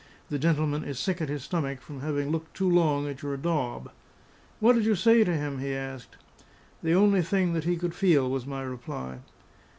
[0.29, 3.91] "The gentleman is sick at his stomach from having looked too long at your daub."
[4.59, 6.17] "What did you say to him?" he asked.
[6.81, 9.19] "The only thing that he could feel," was my reply.